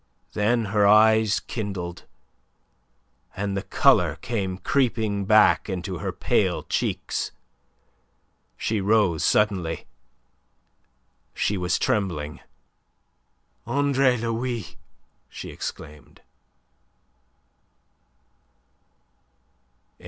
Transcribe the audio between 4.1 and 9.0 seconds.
came creeping back into her pale cheeks. She